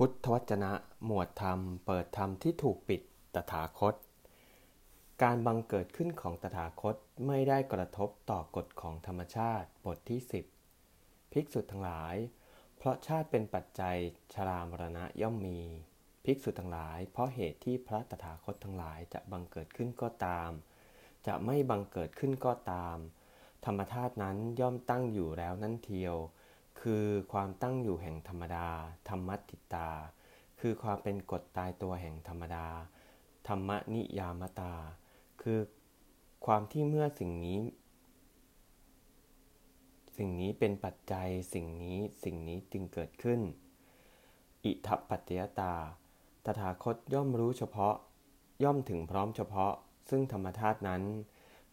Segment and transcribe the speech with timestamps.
[0.00, 0.72] พุทธวจนะ
[1.04, 3.00] หมวดธรรม เปิดธรรมที่ถูกปิด
[3.34, 3.94] ตถาคต
[5.22, 10.20] การบังเกิดขึ้นของตถาคตไม่ได้กระทบต่อกฎของธรรมชาติบทที่
[10.78, 12.16] 10 ภิกษุทั้งหลาย
[12.76, 13.96] เพราะชาติเป็นปัจจัย
[14.34, 15.60] ชรามรณะย่อมมี
[16.24, 20.50] ภิกษุทั้งหลาย เพราะเหตุที่พระตถาคตทั้งหลายจะบังเกิดขึ้นก็ตาม
[21.26, 22.96] จะไม่บังเกิดขึ้นก็ตาม
[23.64, 26.16] ธรรมธาตุนั้นย่อมตั้งอยู่แล้วนั่นเทียว
[26.80, 28.68] คือความตั้งอยู่แห่งธรรมดา
[29.08, 29.90] ธรรมติตา
[30.60, 32.66] คือความเป็นกฎตายตัวแห่งธรรมดา
[33.48, 34.74] ธรรมนิยามตา
[35.42, 35.58] คือ
[36.46, 37.58] ความที่เมื่อสิ่งนี้
[40.16, 43.40] สิ่งนี้เป็นปัจจัยสิ่งนี้สิ่งนี้จึงเกิดขึ้น
[44.64, 45.74] อิทัปปัจจยตา
[46.44, 47.94] ตถาคตย่อมรู้เฉพาะ
[48.64, 49.72] ย่อมถึงพร้อมเฉพาะ
[50.10, 51.02] ซึ่งธรรมธาตุนั้น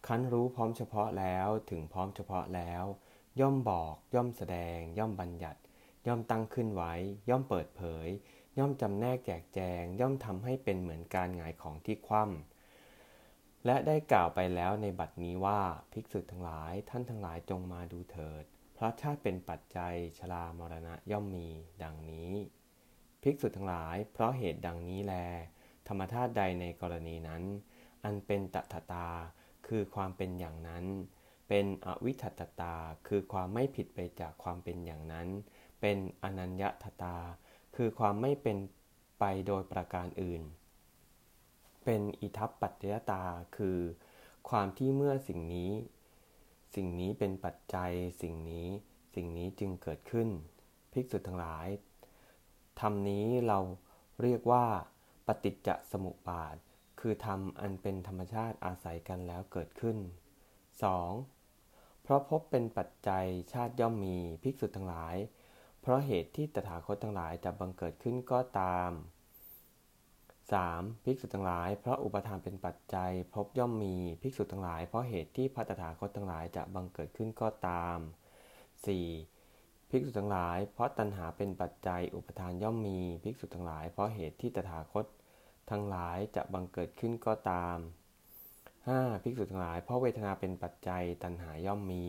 [0.06, 2.84] คันรู้พร้อมเฉพาะแล้วถึงพร้อมเฉพาะแล้ว
[3.40, 5.60] ย่อมบอก ย่อมแสดง ย่อมบัญญัติ
[6.06, 6.94] ย่อมตั้งขึ้นไว้
[7.30, 8.08] ย่อมเปิดเผย
[8.58, 15.60] ย่อมจำแนกแจกแจง ย่อมทำให้เป็นเหมือนการหงายของที่คว่ำและได้กล่าวไปแล้วในบัดนี้ว่า
[15.92, 21.48] ภิกษุทั้งหลายท่านทั้งหลายจงมาดูเถิดเพราะชาติเป็นปัจจัยชรามรณะย่อมมี
[21.82, 22.32] ดังนี้
[23.22, 25.14] ภิกษุทั้งหลาย เพราะเหตุดังนี้แล
[25.88, 27.42] ธรรมธาตุใดในกรณีนั้น
[28.04, 29.08] อันเป็นตถตา
[29.66, 30.84] คือความเป็นอย่างนั้น
[31.48, 32.76] เป็นอวิทัตตา
[33.08, 35.28] คือความไม่ผิดไปจากความเป็นอย่างนั้น
[35.80, 37.16] เป็นอนัญญตตา
[37.76, 38.58] คือความไม่เป็น
[39.18, 40.42] ไปโดยประการอื่น
[41.84, 43.24] เป็นอิทัปปัจจยตา
[43.56, 43.78] คือ
[44.48, 45.72] ความที่เมื่อสิ่งนี้
[46.74, 48.68] สิ่งนี้เป็นปัจจัย สิ่งนี้
[49.14, 50.28] สิ่งนี้จึงเกิดขึ้น
[50.92, 51.68] ภิกษุทั้งหลาย
[52.80, 53.58] ธรรมนี้เรา
[54.22, 54.64] เรียกว่า
[55.26, 56.56] ปฏิจจสมุปบาท
[57.00, 59.96] คือธรรมอันเป็นธรรมชาติอาศัยกันแล้วเกิดขึ้น
[60.82, 61.33] 2.
[62.04, 65.16] เพราะพบเป็นปัจจัยชาติย่อมมีภิกษุทั้งหลาย
[65.80, 68.90] เพราะเหตุที่ตถาคตทั้งหลายจะบังเกิดขึ้นก็ตาม
[70.52, 71.04] 3.
[71.04, 77.98] ภิกษุทั้งหลาย เพราะอุปทานเป็นปัจจัยพบย่อมมีภิกษุทั้งหลาย เพราะเหตุที่พระตถาคตทั้งหลายจะบังเกิดขึ้นก็ตาม
[79.14, 79.90] 4.
[79.90, 85.04] ภิกษุทั้งหลาย เพราะตัณหาเป็นปัจจัยอุปทานย่อมมีภิกษุทั้งหลาย เพราะเหตุที่ตถาคต
[85.70, 87.76] ทั้งหลายจะบังเกิดขึ้นก็ตาม
[88.92, 89.22] 5.
[89.22, 92.06] ภิกษุทั้งหลาย เพราะเวทนาเป็นปัจจัยตัณหาย่อมมี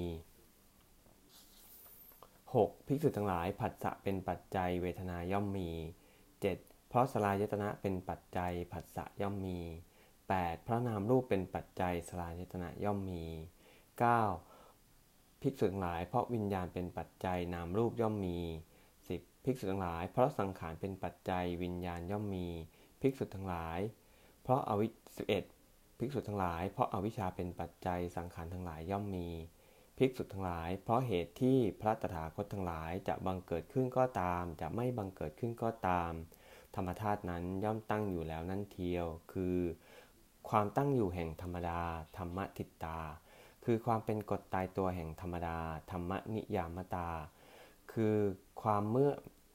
[2.03, 2.87] 6.
[2.87, 5.69] ภิกษุทั้งหลายผัสสะเป็นปัจจัยเวทนาย่อมมี
[6.29, 6.89] 7.
[6.89, 9.59] เพราะสลายตนะเป็นปัจจัยผัสสะย่อมมี
[10.09, 10.63] 8.
[10.63, 13.23] เพราะนามรูปเป็นปัจจัยสลายตนะย่อมมี
[14.13, 15.41] 9.
[15.41, 18.39] ภิกษุทั้งหลาย เพราะวิญญาณเป็นปัจจัยนามรูปย่อมมี
[18.91, 19.45] 10.
[19.45, 22.47] ภิกษุทั้งหลาย เพราะสังขารเป็นปัจจัยวิญญาณย่อมมี
[23.01, 23.79] ภิกษุทั้งหลาย
[24.43, 24.87] เพราะอวิ
[25.17, 25.43] สิบเอ็ด
[25.97, 29.29] ภิกษุทั้งหลาย เพราะอาวิชชาเป็นปัจจัยสังขารทั้งหลายย่อมมี
[29.97, 36.11] ภิกษุทั้งหลาย เพราะเหตุที่พระตถาคตทั้งหลายจะบังเกิดขึ้นก็ตาม จะไม่บังเกิดขึ้นก็ตาม
[36.75, 39.57] ธรรมธาตุนั้นย่อมตั้งอยู่แล้วนั่นเทียว คือ
[40.49, 41.81] ความตั้งอยู่แห่งธรรมดา
[42.17, 42.99] ธรรมติตา
[43.65, 45.57] คือความเป็นกฎตายตัวแห่งธรรมดา
[45.91, 47.09] ธรรมนิยามตา
[47.93, 48.15] คือ
[48.61, 49.11] ความเมื่อ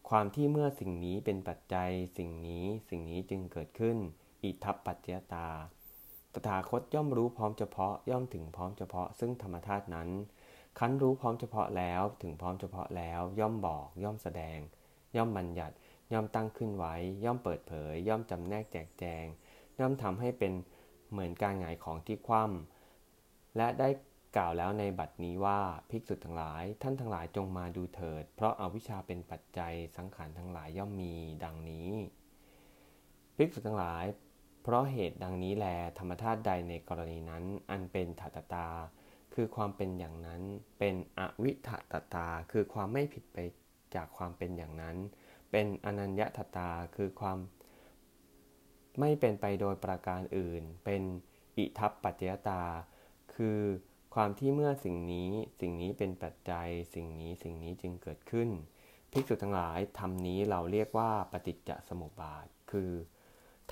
[0.09, 3.97] ความที่เมื่อสิ่งนี้เป็นปัจจัยสิ่งนี้สิ่งนี้จึงเกิดขึ้น
[4.43, 5.49] อิทัปปัจจยตา
[6.35, 10.09] ตถาคตย่อมรู้พร้อมเฉพาะย่อมถึงพร้อมเฉพาะ ซึ่งธรรมธาตุนั้น
[10.79, 14.59] คันรู้พร้อมเฉพาะแล้วถึงพร้อมเฉพาะแล้ว ย่อมบอก ย่อมแสดง
[15.17, 15.75] ย่อมบัญญัติ
[16.13, 19.25] ย่อมตั้งขึ้นไว้ ย่อมเปิดเผย ย่อมจำแนกแจกแจง
[19.81, 20.53] ย่อมทำให้เป็น
[21.11, 23.89] เหมือนการหงายของที่คว่ำและได้
[24.37, 31.15] กล่าวแล้วในบัดนี้ว่าภิกษุทั้งหลาย ท่านทั้งหลายจงมาดูเถิด เพราะอาวิชชาเป็นปัจจัยสังขารทั้งหลายย่อมมี
[31.45, 31.91] ดังนี้
[33.37, 34.05] ภิกษุทั้งหลาย
[34.63, 35.67] เพราะเหตุดังนี้แล
[35.99, 38.69] ธรรมธาตุใดในกรณีนั้น อันเป็นถัตตา
[39.35, 40.43] คือความเป็นอย่างนั้น
[40.79, 43.39] เป็นอวิถัตตา คือความไม่ผิดไป
[43.95, 44.97] จากความเป็นอย่างนั้น
[45.51, 47.39] เป็นอนัญญตตา คือความ
[49.01, 51.03] ไม่เป็นไปโดยประการอื่น เป็น
[51.57, 52.63] อิทัปปัจจยตา
[53.35, 53.61] คือ
[54.15, 58.49] ความที่เมื่อสิ่งนี้สิ่งนี้เป็นปัจจัย สิ่งนี้สิ่งนี้จึงเกิดขึ้น
[59.13, 62.91] ภิกษุทั้งหลายธรรมนี้เราเรียกว่าปฏิจจสมุปบาท คือ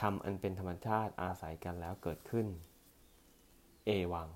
[0.00, 2.47] ธรรมอันเป็นธรรมชาติอาศัยกันแล้วเกิดขึ้น
[3.87, 4.29] เอวัง